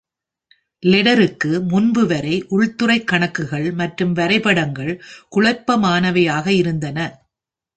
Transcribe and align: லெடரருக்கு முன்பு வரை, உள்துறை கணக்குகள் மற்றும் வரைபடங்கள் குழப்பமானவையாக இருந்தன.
லெடரருக்கு 0.83 1.51
முன்பு 1.63 2.03
வரை, 2.05 2.35
உள்துறை 2.49 3.03
கணக்குகள் 3.03 3.71
மற்றும் 3.73 4.13
வரைபடங்கள் 4.13 4.93
குழப்பமானவையாக 5.35 6.47
இருந்தன. 6.53 6.97